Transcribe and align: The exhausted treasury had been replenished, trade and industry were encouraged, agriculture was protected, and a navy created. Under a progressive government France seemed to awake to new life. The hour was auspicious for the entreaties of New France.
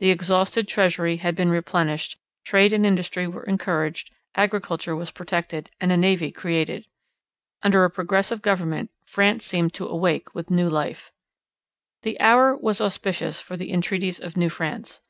The 0.00 0.10
exhausted 0.10 0.68
treasury 0.68 1.16
had 1.16 1.34
been 1.34 1.48
replenished, 1.48 2.18
trade 2.44 2.74
and 2.74 2.84
industry 2.84 3.26
were 3.26 3.44
encouraged, 3.44 4.10
agriculture 4.34 4.94
was 4.94 5.10
protected, 5.10 5.70
and 5.80 5.90
a 5.90 5.96
navy 5.96 6.30
created. 6.30 6.84
Under 7.62 7.82
a 7.82 7.88
progressive 7.90 8.42
government 8.42 8.90
France 9.06 9.46
seemed 9.46 9.72
to 9.72 9.88
awake 9.88 10.28
to 10.32 10.44
new 10.52 10.68
life. 10.68 11.10
The 12.02 12.20
hour 12.20 12.54
was 12.54 12.82
auspicious 12.82 13.40
for 13.40 13.56
the 13.56 13.72
entreaties 13.72 14.20
of 14.20 14.36
New 14.36 14.50
France. 14.50 15.00